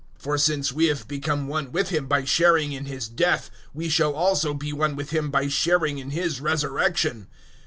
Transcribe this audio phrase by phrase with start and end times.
[0.17, 3.87] 006:005 For since we have become one with Him by sharing in His death, we
[3.87, 7.27] shall also be one with Him by sharing in His resurrection.